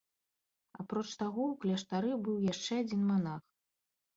Апроч 0.83 1.09
таго, 1.21 1.43
у 1.53 1.57
кляштары 1.65 2.11
быў 2.29 2.41
яшчэ 2.51 2.73
адзін 2.85 3.01
манах. 3.11 3.41